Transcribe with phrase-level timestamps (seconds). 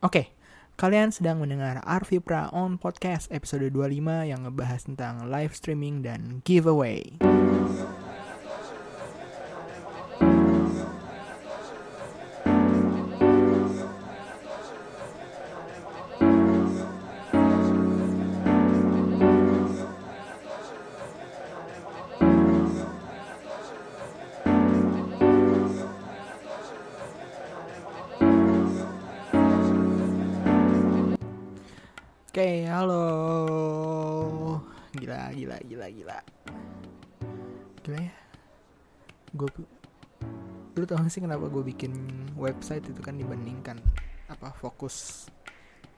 [0.00, 0.32] Oke,
[0.80, 7.20] kalian sedang mendengar Arvipra on Podcast episode 25 yang ngebahas tentang live streaming dan giveaway.
[37.86, 38.14] Gila ya.
[39.34, 39.48] Gue
[40.78, 41.92] lu tau gak sih kenapa gue bikin
[42.38, 43.76] website itu kan dibandingkan
[44.30, 45.26] apa fokus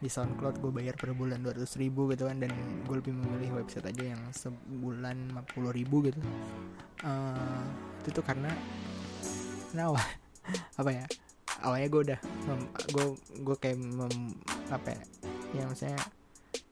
[0.03, 2.51] di SoundCloud gue bayar per bulan 200 ribu gitu kan dan
[2.83, 6.19] gue lebih memilih website aja yang sebulan 50 ribu gitu
[7.07, 7.63] uh,
[8.03, 8.51] itu tuh karena
[9.79, 10.03] awal,
[10.83, 11.05] apa ya
[11.63, 12.21] awalnya gue udah
[12.91, 13.07] gue
[13.47, 14.35] gue kayak mem,
[14.75, 15.03] apa ya,
[15.55, 16.01] ya maksudnya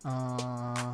[0.02, 0.90] uh,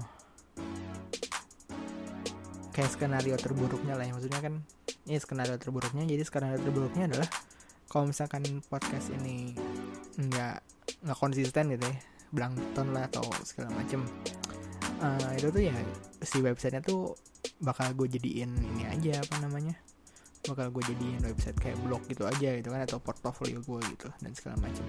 [2.77, 4.13] kayak skenario terburuknya lah ya.
[4.13, 4.61] Maksudnya kan
[5.09, 6.05] ini skenario terburuknya.
[6.05, 7.29] Jadi skenario terburuknya adalah
[7.89, 9.57] kalau misalkan podcast ini
[10.21, 10.57] nggak
[11.07, 11.97] nggak konsisten gitu ya
[12.35, 14.03] blankton lah atau segala macem
[14.99, 15.75] uh, itu tuh ya
[16.23, 17.15] si websitenya tuh
[17.63, 19.79] bakal gue jadiin ini aja apa namanya
[20.47, 24.31] bakal gue jadiin website kayak blog gitu aja gitu kan atau portfolio gue gitu dan
[24.35, 24.85] segala macam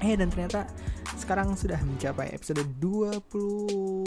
[0.00, 0.64] Eh dan ternyata
[1.20, 4.00] sekarang sudah mencapai episode 25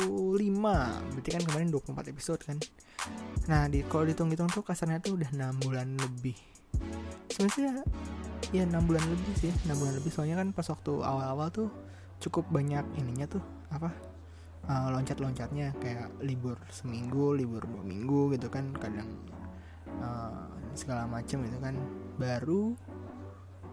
[1.14, 2.58] Berarti kan kemarin 24 episode kan?
[3.46, 6.34] Nah di kalau dihitung-hitung tuh kasarnya tuh udah 6 bulan lebih.
[7.30, 7.86] Sebenarnya
[8.50, 9.54] ya 6 bulan lebih sih.
[9.70, 10.10] 6 bulan lebih.
[10.10, 11.70] Soalnya kan pas waktu awal-awal tuh
[12.18, 13.94] cukup banyak ininya tuh apa
[14.66, 15.78] uh, loncat-loncatnya.
[15.78, 19.14] Kayak libur seminggu libur dua minggu gitu kan kadang
[20.02, 21.78] uh, segala macem gitu kan.
[22.18, 22.74] Baru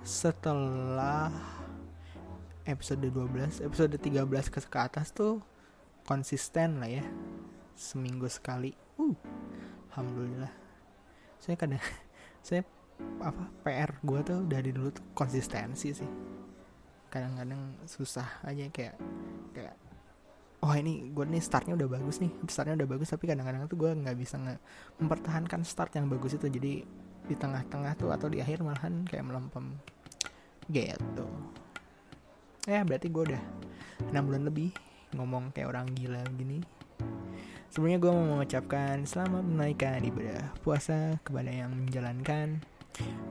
[0.04, 1.59] setelah
[2.68, 5.40] episode 12 episode 13 ke, ke atas tuh
[6.04, 7.04] konsisten lah ya.
[7.76, 8.76] Seminggu sekali.
[9.00, 9.16] Uh
[9.92, 10.52] alhamdulillah.
[11.40, 11.80] Saya kadang
[12.46, 12.62] saya
[13.24, 16.10] apa PR gue tuh dari dulu tuh konsistensi sih.
[17.10, 18.96] Kadang-kadang susah aja kayak
[19.56, 19.74] kayak
[20.60, 23.08] oh ini gue nih startnya udah bagus nih startnya udah bagus.
[23.10, 24.56] Tapi kadang-kadang tuh gue nggak bisa nge
[25.00, 26.46] mempertahankan start yang bagus itu.
[26.46, 26.84] Jadi
[27.20, 29.76] di tengah-tengah tuh atau di akhir malahan kayak melempem
[30.70, 31.26] gitu
[32.70, 33.42] ya berarti gue udah
[34.08, 34.70] 6 bulan lebih
[35.18, 36.62] ngomong kayak orang gila begini
[37.70, 42.58] sebelumnya gue mau mengucapkan selamat menaikkan ibadah puasa kepada yang menjalankan.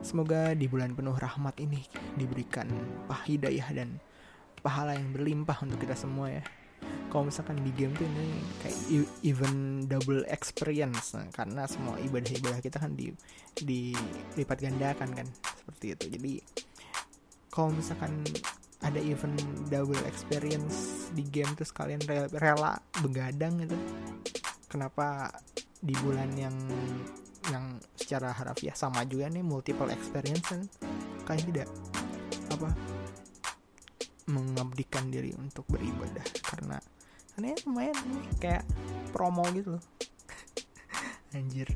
[0.00, 1.84] Semoga di bulan penuh rahmat ini
[2.16, 2.66] diberikan
[3.04, 4.00] pah hidayah dan
[4.64, 6.42] pahala yang berlimpah untuk kita semua ya.
[7.12, 8.78] Kalau misalkan di game tuh ini kayak
[9.20, 13.12] even double experience nah, karena semua ibadah-ibadah kita kan di
[13.60, 15.28] dilipat gandakan kan
[15.60, 16.06] seperti itu.
[16.16, 16.32] Jadi
[17.52, 18.24] kalau misalkan
[18.80, 19.36] ada event
[19.68, 22.72] double experience di game terus kalian rela, rela
[23.04, 23.76] begadang gitu.
[24.70, 25.28] Kenapa
[25.80, 26.54] di bulan yang
[27.48, 30.64] yang secara harafiah sama juga nih multiple experience kan
[31.28, 31.68] kalian tidak.
[32.56, 32.72] Apa?
[34.32, 36.24] Mengabdikan diri untuk beribadah.
[36.40, 36.80] Karena
[37.36, 38.64] karena ya lumayan nih kayak
[39.12, 39.84] promo gitu loh.
[41.36, 41.68] Anjir.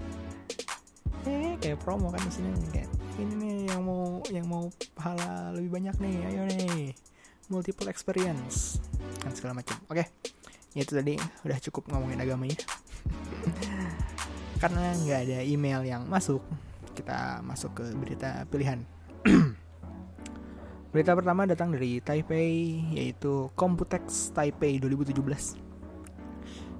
[1.28, 4.64] Eh kayak promo kan di sini kayak ini nih yang mau yang mau
[4.98, 6.16] pahala lebih banyak nih.
[6.30, 6.94] Ayo nih
[7.48, 8.82] multiple experience
[9.22, 9.78] kan segala macam.
[9.86, 10.06] Oke okay.
[10.74, 11.14] ya itu tadi
[11.46, 12.58] udah cukup ngomongin agamanya
[14.62, 16.42] karena nggak ada email yang masuk
[16.98, 18.82] kita masuk ke berita pilihan.
[20.94, 25.64] Berita pertama datang dari Taipei yaitu Computex Taipei 2017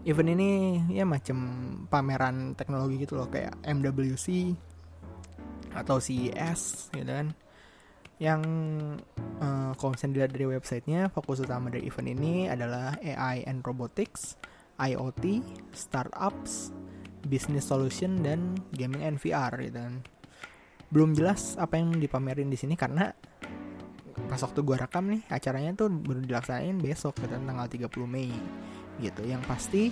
[0.05, 0.51] event ini
[0.93, 1.37] ya macam
[1.89, 4.55] pameran teknologi gitu loh kayak MWC
[5.75, 7.35] atau CES gitu kan
[8.23, 8.43] yang
[9.43, 14.39] uh, kalau dilihat dari websitenya fokus utama dari event ini adalah AI and robotics,
[14.79, 15.43] IoT,
[15.75, 16.71] startups,
[17.27, 19.95] business solution dan gaming and VR gitu kan.
[20.95, 23.11] Belum jelas apa yang dipamerin di sini karena
[24.31, 28.31] pas waktu gua rekam nih acaranya tuh baru dilaksanain besok gitu tanggal 30 Mei
[29.03, 29.27] gitu.
[29.27, 29.83] Yang pasti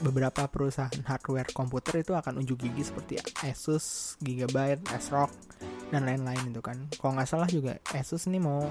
[0.00, 5.30] beberapa perusahaan hardware komputer itu akan unjuk gigi seperti Asus, Gigabyte, ASRock
[5.90, 6.86] dan lain-lain itu kan.
[6.94, 8.62] Kalau nggak salah juga Asus nih mau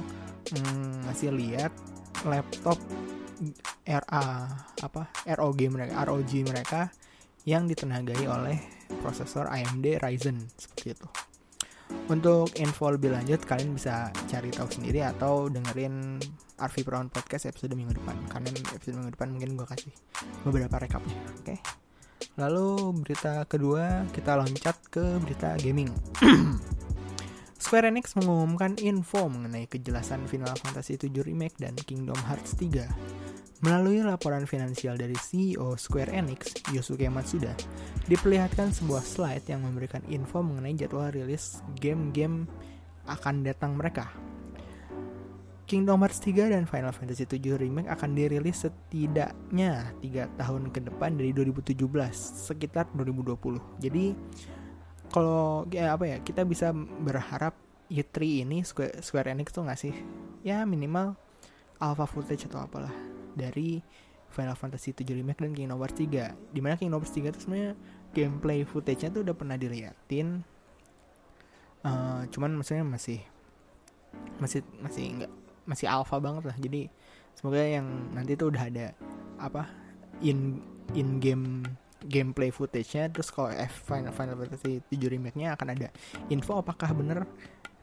[0.54, 1.72] mm, ngasih lihat
[2.24, 2.80] laptop
[3.86, 4.26] RA
[4.82, 6.90] apa ROG mereka ROG mereka
[7.48, 8.60] yang ditenagai oleh
[9.00, 11.08] prosesor AMD Ryzen seperti itu.
[12.12, 16.20] Untuk info lebih lanjut kalian bisa cari tahu sendiri atau dengerin
[16.58, 19.94] Arvi Brown Podcast episode minggu depan karena episode minggu depan mungkin gue kasih
[20.42, 21.58] beberapa rekapnya oke okay?
[22.38, 25.94] lalu berita kedua kita loncat ke berita gaming
[27.68, 32.86] Square Enix mengumumkan info mengenai kejelasan Final Fantasy VII Remake dan Kingdom Hearts 3.
[33.66, 37.52] Melalui laporan finansial dari CEO Square Enix, Yosuke Matsuda,
[38.08, 42.48] diperlihatkan sebuah slide yang memberikan info mengenai jadwal rilis game-game
[43.10, 44.16] akan datang mereka.
[45.68, 51.20] Kingdom Hearts 3 dan Final Fantasy VII Remake akan dirilis setidaknya 3 tahun ke depan
[51.20, 51.76] dari 2017,
[52.48, 53.60] sekitar 2020.
[53.84, 54.16] Jadi
[55.12, 56.72] kalau ya apa ya kita bisa
[57.04, 57.52] berharap
[57.92, 59.92] E3 ini Square, Square Enix tuh ngasih
[60.44, 61.20] ya minimal
[61.84, 62.92] alpha footage atau apalah
[63.36, 63.84] dari
[64.32, 67.74] Final Fantasy 7 Remake dan Kingdom Hearts 3 di mana Kingdom Hearts 3 tuh sebenarnya
[68.12, 70.44] gameplay footage-nya tuh udah pernah diliatin
[71.84, 73.20] uh, cuman maksudnya masih
[74.40, 75.32] masih masih enggak
[75.68, 76.58] masih alpha banget lah.
[76.58, 76.88] Jadi
[77.36, 77.86] semoga yang
[78.16, 78.96] nanti tuh udah ada
[79.38, 79.70] apa
[80.26, 80.64] in
[80.96, 81.68] in game
[82.08, 83.12] gameplay footage-nya.
[83.12, 85.88] Terus kalau F Final Final Fantasy 7 remake-nya akan ada
[86.32, 87.28] info apakah bener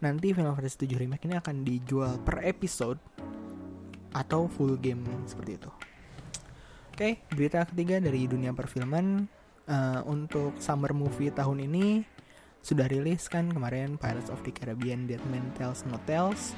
[0.02, 2.98] nanti Final Fantasy 7 remake ini akan dijual per episode
[4.14, 5.70] atau full game seperti itu.
[6.94, 9.26] Oke, berita ketiga dari dunia perfilman
[9.66, 12.06] uh, untuk summer movie tahun ini
[12.64, 16.56] sudah rilis kan kemarin Pirates of the Caribbean Dead Man Tells No Tales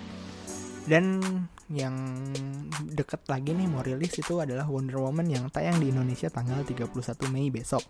[0.87, 1.19] dan
[1.67, 1.95] yang
[2.95, 6.95] deket lagi nih mau rilis itu adalah Wonder Woman yang tayang di Indonesia tanggal 31
[7.35, 7.83] Mei besok.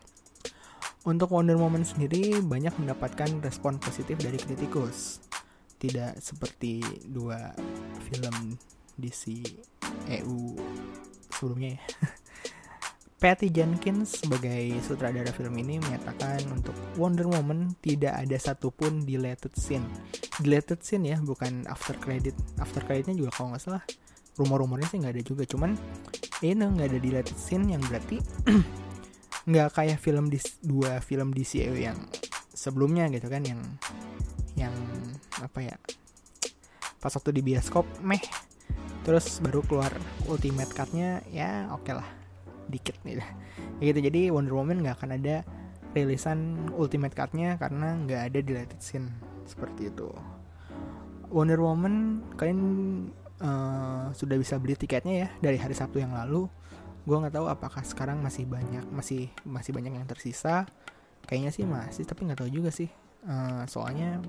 [1.07, 5.21] Untuk Wonder Woman sendiri banyak mendapatkan respon positif dari kritikus.
[5.77, 7.53] Tidak seperti dua
[8.09, 8.57] film
[8.97, 9.45] DC
[10.09, 10.57] EU
[11.29, 11.83] sebelumnya ya.
[13.27, 19.83] Patty Jenkins sebagai sutradara film ini menyatakan untuk Wonder Woman tidak ada satupun deleted scene.
[20.39, 22.39] Deleted scene ya, bukan after credit.
[22.63, 23.83] After creditnya juga kalau nggak salah
[24.39, 25.43] rumor-rumornya sih nggak ada juga.
[25.43, 25.75] Cuman
[26.39, 28.23] ini nggak ada deleted scene yang berarti
[29.51, 31.99] nggak kayak film di dua film DCU yang
[32.55, 33.59] sebelumnya gitu kan yang
[34.55, 34.75] yang
[35.43, 35.75] apa ya
[37.03, 38.23] pas waktu di bioskop meh
[39.03, 39.91] terus baru keluar
[40.31, 42.26] ultimate cutnya ya oke okay lah
[42.67, 43.23] dikit nih
[43.87, 45.47] gitu jadi Wonder Woman nggak akan ada
[45.97, 49.09] rilisan Ultimate Cut-nya karena nggak ada deleted scene
[49.49, 50.13] seperti itu.
[51.33, 52.61] Wonder Woman kalian
[53.41, 56.45] uh, sudah bisa beli tiketnya ya dari hari Sabtu yang lalu.
[57.09, 60.69] Gue nggak tahu apakah sekarang masih banyak masih masih banyak yang tersisa.
[61.25, 62.93] Kayaknya sih masih tapi nggak tahu juga sih.
[63.27, 64.23] Uh, soalnya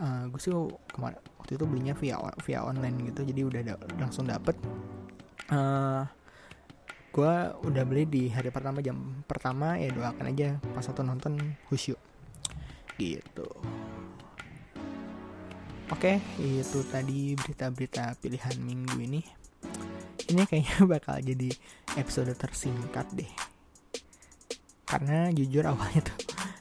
[0.00, 0.54] uh, eh, gue sih
[0.88, 4.56] kemarin waktu itu belinya via via online gitu jadi udah da langsung dapet.
[5.48, 6.04] Uh,
[7.18, 7.34] gue
[7.66, 8.94] udah beli di hari pertama jam
[9.26, 11.34] pertama ya doakan aja pas satu nonton
[11.66, 11.98] khusyuk.
[12.94, 13.48] Gitu.
[15.90, 19.20] Oke itu tadi berita-berita pilihan minggu ini.
[20.30, 21.50] Ini kayaknya bakal jadi
[21.98, 23.32] episode tersingkat deh.
[24.86, 26.18] Karena jujur awalnya tuh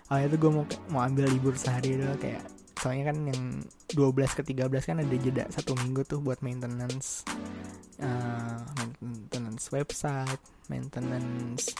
[0.09, 2.41] awalnya tuh gue mau mau ambil libur sehari dulu kayak
[2.81, 3.41] soalnya kan yang
[3.93, 7.25] 12 ke 13 kan ada jeda satu minggu tuh buat maintenance
[7.99, 8.46] uh,
[9.57, 11.73] maintenance website, maintenance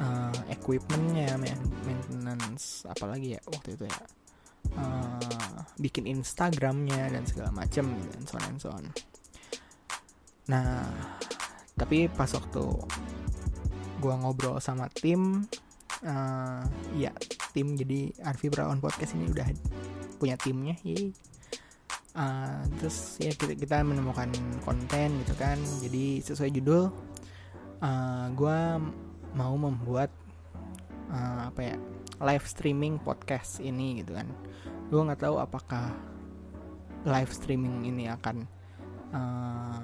[0.00, 4.00] uh, equipmentnya, maintenance apa lagi ya waktu itu ya,
[4.80, 8.84] uh, bikin Instagramnya dan segala macam dan so on and so on.
[10.48, 10.88] Nah,
[11.76, 12.64] tapi pas waktu
[14.00, 15.44] gua ngobrol sama tim,
[16.08, 16.64] uh,
[16.96, 17.12] ya
[17.52, 19.44] tim jadi Arfi Brown Podcast ini udah
[20.16, 21.12] punya timnya, Yeay
[22.16, 24.30] uh, terus ya kita, kita menemukan
[24.64, 26.90] konten gitu kan jadi sesuai judul
[27.80, 28.58] uh, ah, gue
[29.34, 30.12] mau membuat
[31.10, 31.76] uh, apa ya
[32.20, 34.28] live streaming podcast ini gitu kan.
[34.92, 35.92] Gue nggak tahu apakah
[37.08, 38.44] live streaming ini akan
[39.16, 39.80] uh,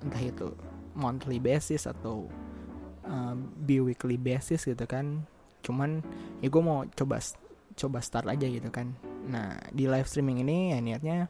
[0.00, 0.56] entah itu
[0.96, 2.26] monthly basis atau
[3.04, 3.36] uh,
[3.68, 5.28] bi-weekly basis gitu kan.
[5.60, 6.00] Cuman
[6.40, 7.20] ya gue mau coba
[7.76, 8.96] coba start aja gitu kan.
[9.28, 11.28] Nah di live streaming ini ya niatnya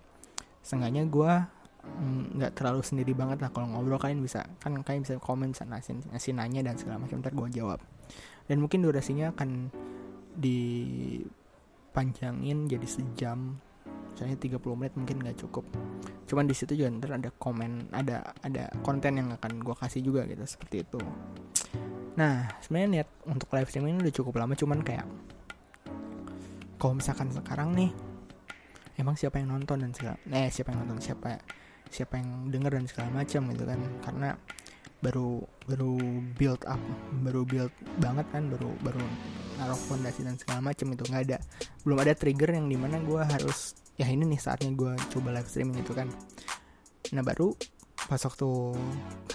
[0.62, 1.32] seenggaknya gue
[2.36, 3.98] nggak mm, terlalu sendiri banget lah kalau ngobrol.
[4.00, 7.80] Kalian bisa kan kalian bisa komen ngasih, ngasih nanya dan segala macam ntar gue jawab.
[8.46, 9.70] Dan mungkin durasinya akan
[10.36, 13.56] dipanjangin jadi sejam.
[14.10, 15.64] Misalnya 30 menit mungkin nggak cukup.
[16.28, 20.26] Cuman di situ juga ntar ada komen ada ada konten yang akan gue kasih juga
[20.28, 21.00] gitu seperti itu.
[22.20, 25.06] Nah sebenarnya niat untuk live streaming ini udah cukup lama cuman kayak
[26.80, 27.92] kalau misalkan sekarang nih
[28.96, 31.36] emang siapa yang nonton dan segala eh siapa yang nonton siapa
[31.90, 33.78] siapa yang denger dan segala macam gitu kan.
[34.00, 34.28] Karena
[35.00, 35.96] baru baru
[36.36, 36.80] build up
[37.24, 37.72] baru build
[38.04, 39.00] banget kan baru baru
[39.56, 41.38] naruh fondasi dan segala macam itu nggak ada.
[41.84, 45.48] Belum ada trigger yang di mana gue harus ya ini nih saatnya gue coba live
[45.50, 46.08] streaming itu kan.
[47.12, 47.52] Nah baru
[48.08, 48.48] pas waktu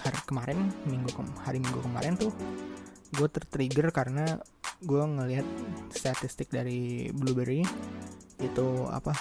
[0.02, 0.58] hari kemarin
[0.90, 2.34] minggu ke hari minggu kemarin tuh
[3.14, 4.42] gue tertrigger karena
[4.82, 5.46] gue ngelihat
[5.94, 7.62] statistik dari Blueberry
[8.42, 9.16] itu apa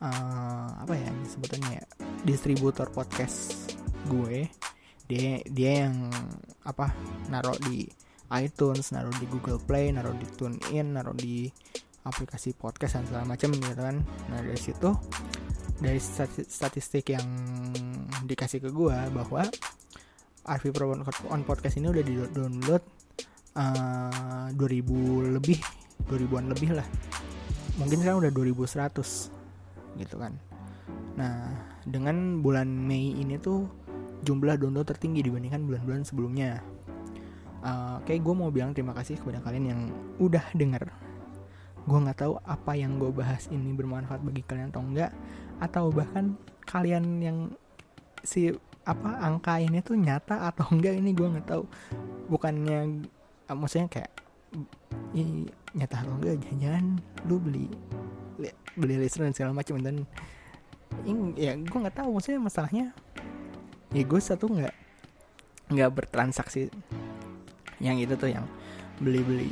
[0.00, 1.84] uh, apa ya sebetulnya ya,
[2.24, 3.68] distributor podcast
[4.08, 4.48] gue
[5.04, 6.08] dia dia yang
[6.64, 6.92] apa
[7.28, 7.84] naruh di
[8.32, 11.46] iTunes, naruh di Google Play, naruh di TuneIn, naruh di
[12.08, 14.00] aplikasi podcast dan segala macam gitu kan.
[14.32, 14.90] Nah dari situ
[15.78, 16.00] dari
[16.48, 17.26] statistik yang
[18.24, 19.44] dikasih ke gue bahwa
[20.44, 20.92] RV Pro
[21.28, 22.82] on podcast ini udah di download
[23.56, 25.58] uh, 2000 lebih
[26.04, 26.86] 2000-an lebih lah
[27.80, 30.32] mungkin sekarang udah 2100 gitu kan
[31.18, 33.68] nah dengan bulan Mei ini tuh
[34.24, 36.64] jumlah download tertinggi dibandingkan bulan-bulan sebelumnya.
[37.64, 39.80] Uh, kayak gue mau bilang terima kasih kepada kalian yang
[40.20, 40.88] udah denger.
[41.84, 45.12] Gue nggak tahu apa yang gue bahas ini bermanfaat bagi kalian atau enggak
[45.60, 47.38] atau bahkan kalian yang
[48.24, 48.52] si
[48.84, 51.64] apa angka ini tuh nyata atau enggak ini gue nggak tahu.
[52.28, 53.04] Bukannya
[53.48, 54.12] uh, maksudnya kayak
[55.16, 57.68] i, nyata atau enggak jangan lu beli
[58.74, 60.04] beli listener dan segala macam dan ini
[61.34, 62.86] ya gue nggak tahu maksudnya masalahnya
[63.92, 64.74] ya gue satu nggak
[65.74, 66.70] nggak bertransaksi.
[67.82, 68.46] Yang itu tuh yang
[69.02, 69.50] beli beli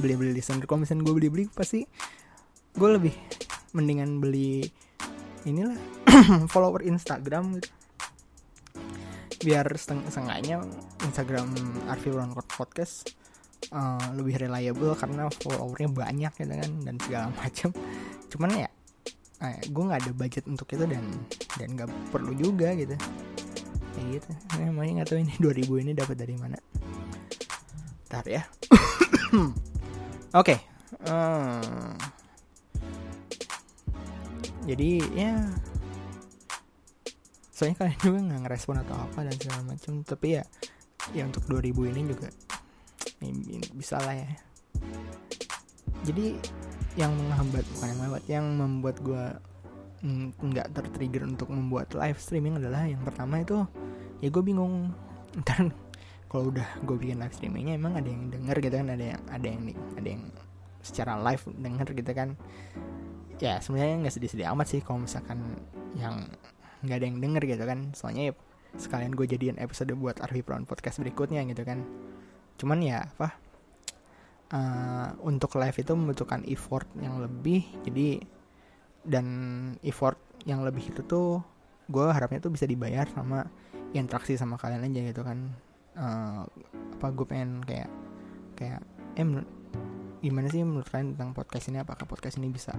[0.00, 1.84] beli beli listener kalau misalnya gue beli beli pasti
[2.74, 3.14] gue lebih
[3.74, 4.66] mendingan beli
[5.44, 5.76] inilah
[6.52, 7.58] follower Instagram.
[7.58, 7.78] Gitu
[9.38, 10.66] biar setengahnya
[11.06, 11.54] Instagram
[11.86, 13.14] Arfi Ronkot Podcast
[13.70, 17.70] uh, lebih reliable karena followernya banyak gitu kan dan segala macam
[18.28, 18.68] cuman ya
[19.42, 21.04] eh, gue nggak ada budget untuk itu dan
[21.58, 22.94] dan nggak perlu juga gitu.
[23.94, 24.30] Kayak gitu.
[24.58, 26.58] Emangnya nggak tahu ini 2000 ini dapat dari mana.
[28.10, 28.42] Ntar ya.
[30.36, 30.58] Oke okay.
[31.08, 31.92] eh,
[34.68, 35.32] jadi ya
[37.48, 40.44] soalnya kalian juga nggak ngerespon atau apa dan segala macam tapi ya
[41.16, 42.28] ya untuk 2000 ini juga
[43.24, 44.30] ini bisa lah ya.
[46.06, 46.38] Jadi
[46.98, 49.24] yang menghambat bukan yang menghambat yang membuat gue
[50.38, 53.62] nggak tertrigger untuk membuat live streaming adalah yang pertama itu
[54.18, 54.90] ya gue bingung.
[55.38, 55.70] Ntar
[56.28, 59.46] kalau udah gue bikin live streamingnya emang ada yang denger gitu kan ada yang ada
[59.48, 59.62] yang
[59.96, 60.22] ada yang
[60.82, 62.28] secara live denger gitu kan.
[63.38, 65.38] Ya sebenarnya nggak sedih-sedih amat sih kalau misalkan
[65.94, 66.26] yang
[66.82, 67.94] nggak ada yang denger gitu kan.
[67.94, 68.32] Soalnya ya
[68.74, 71.86] sekalian gue jadiin episode buat Arvi Brown podcast berikutnya gitu kan.
[72.58, 73.47] Cuman ya apa
[74.52, 77.64] uh, untuk live itu membutuhkan effort yang lebih.
[77.84, 78.22] Jadi
[79.04, 79.26] dan
[79.84, 81.40] effort yang lebih itu tuh
[81.88, 83.48] gue harapnya tuh bisa dibayar sama
[83.96, 85.38] interaksi sama kalian aja gitu kan.
[85.98, 86.44] Uh,
[86.98, 87.90] apa gue pengen kayak
[88.54, 88.80] kayak
[89.18, 89.26] eh
[90.18, 91.78] gimana sih menurut kalian tentang podcast ini?
[91.82, 92.74] Apakah podcast ini bisa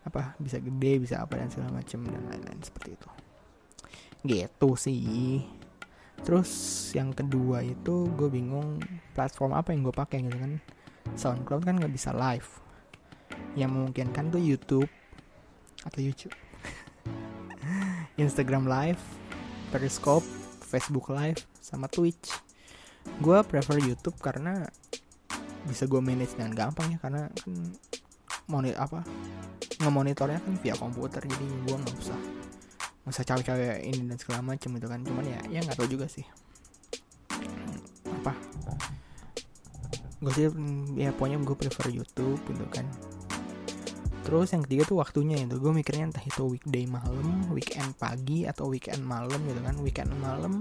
[0.00, 3.08] apa bisa gede bisa apa dan segala macam dan lain-lain seperti itu?
[4.20, 5.59] Gitu sih
[6.22, 6.50] terus
[6.92, 8.80] yang kedua itu gue bingung
[9.16, 10.52] platform apa yang gue pakai gitu kan.
[11.16, 12.48] SoundCloud kan nggak bisa live.
[13.56, 14.90] Yang memungkinkan tuh YouTube
[15.82, 16.34] atau YouTube.
[18.22, 19.00] Instagram Live
[19.70, 20.26] Periscope
[20.66, 22.30] Facebook Live sama Twitch.
[23.18, 24.66] Gue prefer YouTube karena
[25.64, 27.52] bisa gue manage dengan gampang ya karena kan
[28.48, 29.00] monitor apa
[29.80, 32.39] ngemonitornya kan via komputer jadi gue nggak usah
[33.08, 35.00] usah cawe-cawe ini dan segala macam gitu kan.
[35.00, 36.24] Cuman ya ya nggak tahu juga sih.
[38.20, 38.32] Apa?
[40.20, 40.46] Gue sih
[41.00, 42.84] ya pokoknya gue prefer YouTube gitu kan.
[44.20, 48.68] Terus yang ketiga tuh waktunya itu gue mikirnya entah itu weekday malam weekend pagi atau
[48.68, 49.74] weekend malam gitu kan.
[49.80, 50.60] Weekend malam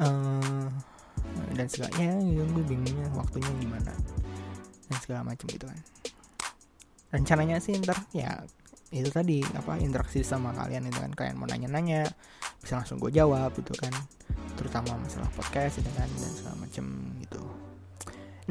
[0.00, 0.66] uh,
[1.52, 3.92] dan segalanya gitu gue bingungnya waktunya gimana
[4.88, 5.80] dan segala macam gitu kan.
[7.12, 8.40] Rencananya sih ntar ya
[8.92, 11.12] itu tadi apa interaksi sama kalian itu kan.
[11.16, 12.06] Kalian mau nanya-nanya
[12.60, 13.92] bisa langsung gue jawab gitu kan.
[14.54, 16.84] Terutama masalah podcast gitu kan dan segala macam
[17.24, 17.42] gitu.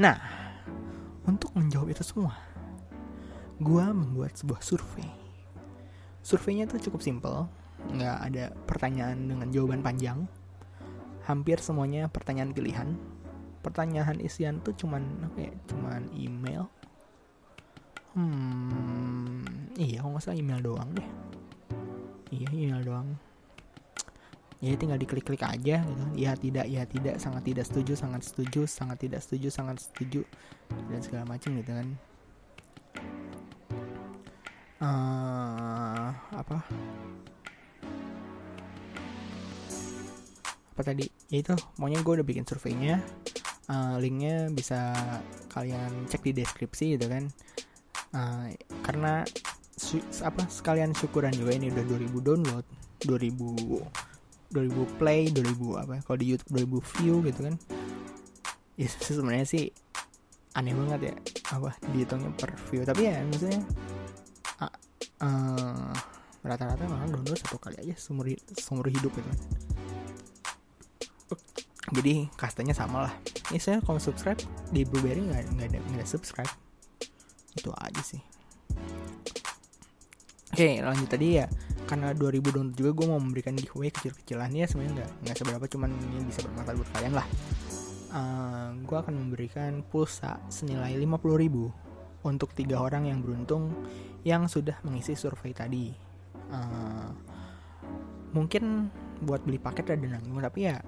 [0.02, 0.18] Nah
[1.30, 2.34] untuk menjawab itu semua
[3.62, 5.06] gue membuat sebuah survei.
[6.26, 7.46] Surveinya tuh cukup simple
[7.94, 10.26] nggak ada pertanyaan dengan jawaban panjang.
[11.30, 12.98] Hampir semuanya pertanyaan pilihan.
[13.62, 16.66] Pertanyaan isian tuh cuman apa ya cuman email
[18.12, 21.10] hmm iya kalau nggak salah email doang deh.
[22.32, 23.08] Iya email doang.
[24.62, 26.06] Ya tinggal diklik-klik aja gitu.
[26.16, 27.18] Ya tidak ya tidak.
[27.18, 30.22] Sangat tidak setuju sangat setuju sangat tidak setuju sangat setuju
[30.92, 31.88] dan segala macam gitu kan.
[34.82, 36.58] Uh, apa?
[40.74, 41.06] Apa tadi?
[41.30, 43.00] Ya itu maunya gue udah bikin surveinya.
[43.72, 44.92] Uh, linknya bisa
[45.48, 47.32] kalian cek di deskripsi gitu kan
[48.16, 48.48] uh,
[48.84, 49.24] karena
[50.22, 52.66] apa sekalian syukuran juga ini udah 2000 download
[53.02, 53.82] 2000
[54.52, 56.52] 2000 play 2000 apa kalau di YouTube
[56.84, 57.56] 2000 view gitu kan.
[58.78, 59.64] Ya sebenarnya sih
[60.52, 61.16] aneh banget ya
[61.56, 62.84] apa dihitungnya per view.
[62.84, 63.62] Tapi ya maksudnya
[64.62, 64.74] uh,
[65.24, 65.92] uh,
[66.46, 68.28] rata-rata orang download satu kali aja seumur
[68.58, 69.32] seumur hidup gitu
[71.92, 73.14] jadi kastanya sama lah.
[73.52, 74.40] Ini saya kalau subscribe
[74.72, 76.52] di Blueberry nggak nggak ada nggak ada subscribe
[77.56, 78.22] itu aja sih.
[80.52, 81.48] Oke lanjut tadi ya.
[81.88, 84.52] Karena 2000 download juga gue mau memberikan giveaway kecil-kecilan.
[84.52, 87.28] Ya sebenarnya nggak nggak seberapa cuman ini bisa bermanfaat buat kalian lah.
[88.12, 93.72] Uh, eh, gue akan memberikan pulsa senilai 50.000 untuk tiga orang yang beruntung
[94.28, 95.96] yang sudah mengisi survei tadi.
[96.52, 97.10] Uh,
[98.36, 98.92] mungkin
[99.24, 100.82] buat beli paket ada nanggung tapi ya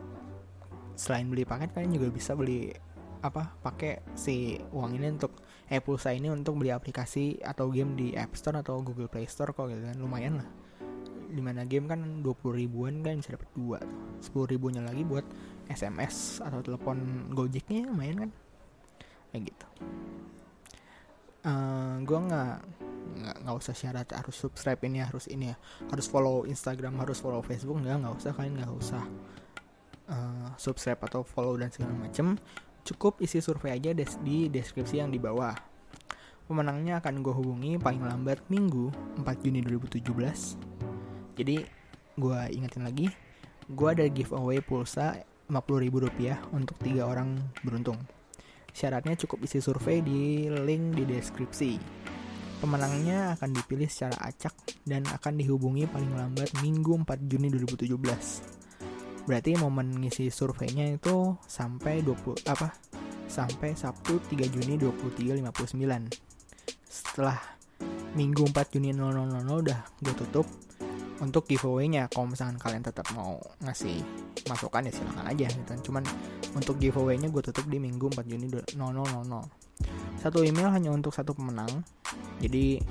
[0.97, 2.71] selain beli paket kalian juga bisa beli
[3.23, 5.31] apa pakai si uang ini untuk
[5.71, 9.55] eh pulsa ini untuk beli aplikasi atau game di App Store atau Google Play Store
[9.55, 9.95] kok gitu kan.
[9.95, 10.49] Lumayan lah.
[11.33, 14.43] Di mana game kan 20 ribuan kan bisa dapat dua tuh.
[14.43, 15.25] 10 ribunya lagi buat
[15.71, 18.31] SMS atau telepon Gojeknya lumayan kan?
[19.31, 19.67] Kayak gitu.
[21.43, 22.55] Uh, eh, gue nggak
[23.13, 25.57] nggak nggak usah syarat harus subscribe ini harus ini ya.
[25.89, 29.03] Harus follow Instagram harus follow Facebook nggak nggak usah kalian nggak usah
[30.11, 32.35] uh, subscribe atau follow dan segala macem
[32.83, 35.55] cukup isi survei aja des di deskripsi yang di bawah
[36.47, 38.91] pemenangnya akan gue hubungi paling lambat minggu
[39.23, 41.65] 4 Juni 2017 jadi
[42.13, 43.07] gue ingetin lagi
[43.71, 45.23] gue ada giveaway pulsa
[45.53, 47.99] 50 ribu rupiah untuk tiga orang beruntung.
[48.73, 51.77] Syaratnya cukup isi survei di link di deskripsi.
[52.63, 54.55] Pemenangnya akan dipilih secara acak
[54.87, 58.62] dan akan dihubungi paling lambat Minggu 4 Juni 2017.
[59.23, 62.75] Berarti momen ngisi surveinya itu sampai 20 apa?
[63.27, 65.41] Sampai Sabtu 3 Juni 23.59.
[66.83, 67.39] Setelah
[68.13, 70.45] Minggu 4 Juni 0000 udah gue tutup
[71.17, 74.01] untuk giveaway-nya kalau misalkan kalian tetap mau ngasih
[74.45, 76.03] masukan ya silahkan aja gitu kan cuman
[76.53, 78.77] untuk giveaway-nya gue tutup di minggu 4 Juni 0000
[80.19, 81.81] satu email hanya untuk satu pemenang
[82.37, 82.81] jadi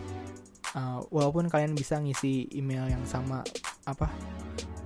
[0.75, 3.45] uh, walaupun kalian bisa ngisi email yang sama
[3.87, 4.11] apa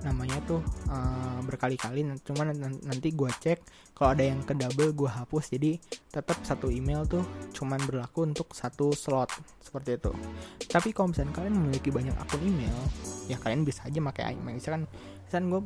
[0.07, 2.07] namanya tuh uh, berkali-kali.
[2.23, 2.55] Cuman
[2.87, 5.51] nanti gue cek kalau ada yang ke double gue hapus.
[5.51, 5.75] Jadi
[6.07, 10.15] tetap satu email tuh cuman berlaku untuk satu slot seperti itu.
[10.71, 12.79] Tapi kalau misalnya kalian memiliki banyak akun email
[13.27, 14.55] ya kalian bisa aja pakai email.
[14.55, 14.87] Misalkan
[15.27, 15.61] misalkan gue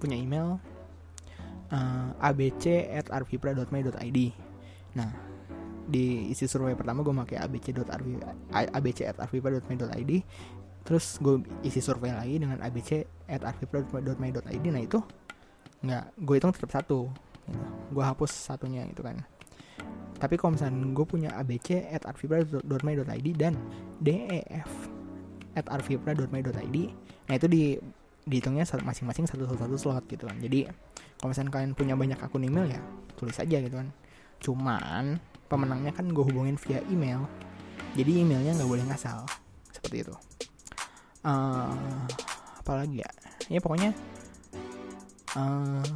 [0.00, 0.56] punya email
[1.72, 4.18] uh, abc@arvipra.my.id
[4.92, 5.08] nah
[5.82, 10.12] di isi survei pertama gue pakai abc.arvipra.my.id
[10.82, 14.98] terus gue isi survei lagi dengan abc at arvipro.my.id nah itu
[15.82, 17.10] nggak gue hitung tetap satu
[17.46, 17.66] gitu.
[17.90, 19.18] gue hapus satunya gitu kan.
[20.22, 23.58] Tapi kalau misalnya gue punya abc at arvipra.my.id dan
[23.98, 24.70] def
[25.58, 26.76] at arvipra.my.id
[27.26, 27.62] nah itu di
[28.22, 30.38] dihitungnya masing-masing satu-satu slot gitu kan.
[30.38, 30.70] Jadi
[31.18, 32.80] kalau misalnya kalian punya banyak akun email ya
[33.18, 33.90] tulis aja gitu kan.
[34.38, 35.18] Cuman
[35.50, 37.26] pemenangnya kan gue hubungin via email.
[37.98, 39.26] Jadi emailnya nggak boleh ngasal.
[39.74, 40.14] Seperti itu
[41.26, 41.74] uh,
[42.62, 43.10] apalagi ya?
[43.50, 43.90] Ya pokoknya
[45.36, 45.86] uh,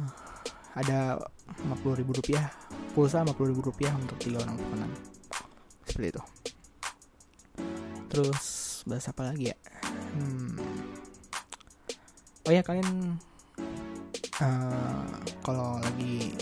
[0.77, 1.17] ada
[1.65, 2.51] 50 ribu rupiah
[2.93, 4.93] pulsa 50 ribu rupiah untuk tiga orang pemenang
[5.85, 6.23] seperti itu.
[8.09, 8.45] Terus
[8.89, 9.57] bahas apa lagi ya?
[10.17, 10.57] Hmm.
[12.47, 13.19] oh ya kalian
[14.41, 15.13] uh,
[15.45, 16.33] kalau lagi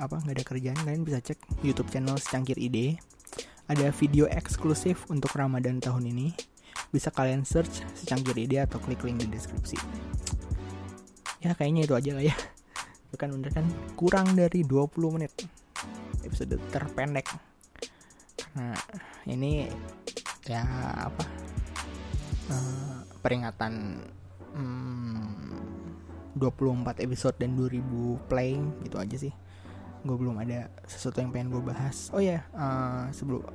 [0.00, 2.98] apa nggak ada kerjaan kalian bisa cek YouTube channel secangkir ide.
[3.70, 6.34] Ada video eksklusif untuk Ramadan tahun ini
[6.90, 9.78] bisa kalian search secangkir ide atau klik link di deskripsi.
[11.40, 12.36] Ya kayaknya itu aja lah ya.
[13.08, 13.66] Itu kan bener kan?
[13.94, 15.32] Kurang dari 20 menit
[16.26, 17.26] episode terpendek.
[18.36, 18.74] Karena
[19.30, 19.70] ini
[20.44, 20.66] ya
[21.06, 21.24] apa?
[22.50, 24.02] Uh, peringatan
[24.58, 27.82] hmm, 24 episode dan 2000
[28.26, 29.32] play gitu aja sih.
[30.02, 32.10] Gue belum ada sesuatu yang pengen gue bahas.
[32.10, 33.46] Oh ya yeah, uh, sebelum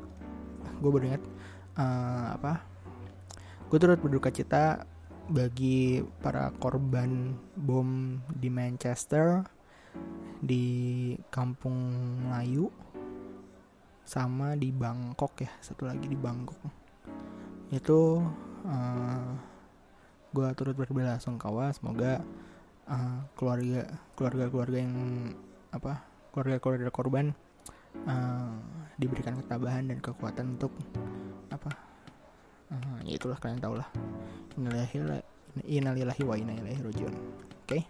[0.79, 2.74] gue baru uh, apa
[3.65, 4.85] gue turut berduka cita
[5.25, 9.41] bagi para korban bom di Manchester
[10.37, 10.65] di
[11.33, 11.73] Kampung
[12.29, 12.69] Melayu
[14.05, 16.61] sama di Bangkok ya satu lagi di Bangkok.
[17.73, 18.21] Itu
[18.69, 19.29] uh,
[20.29, 21.73] gue turut berbela sungkawa.
[21.73, 22.21] Semoga
[22.85, 24.93] uh, keluarga keluarga keluarga yang
[25.73, 27.33] apa keluarga keluarga korban
[28.05, 28.53] uh,
[29.01, 30.69] diberikan ketabahan dan kekuatan untuk
[31.49, 31.94] apa
[32.71, 33.89] uh, ya itulah kalian tau lah
[35.63, 37.15] innalillahi wa inna ilaihi rajiun.
[37.63, 37.67] Oke.
[37.67, 37.81] Okay?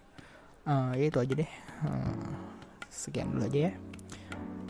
[0.66, 1.50] uh, ya itu aja deh.
[1.86, 2.30] Uh,
[2.90, 3.72] sekian dulu aja ya.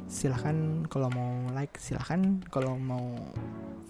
[0.07, 2.41] Silahkan kalau mau like silahkan.
[2.49, 3.17] Kalau mau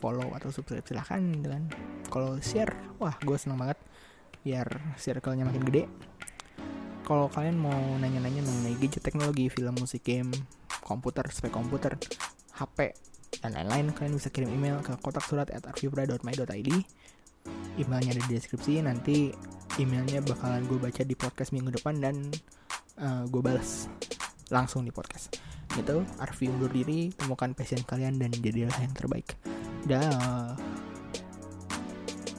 [0.02, 1.70] follow atau subscribe silahkan dengan
[2.11, 3.79] kalau share wah gue seneng banget.
[4.46, 4.66] Biar
[4.98, 5.85] circle-nya makin gede.
[7.07, 10.35] Kalau kalian mau nanya-nanya mengenai gadget teknologi film musik game
[10.83, 11.94] komputer spek komputer
[12.59, 12.94] HP
[13.46, 16.70] dan lain-lain kalian bisa kirim email ke kotak surat at arvibra.my.id
[17.78, 19.30] emailnya ada di deskripsi nanti
[19.78, 22.16] emailnya bakalan gue baca di podcast minggu depan dan
[22.98, 23.87] uh, gue balas
[24.50, 25.38] langsung di podcast.
[25.76, 29.37] Gitu Arfi undur diri temukan passion kalian dan jadilah yang terbaik.
[29.87, 30.56] Dah